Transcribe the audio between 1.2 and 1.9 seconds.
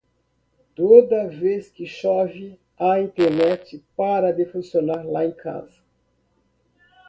vez que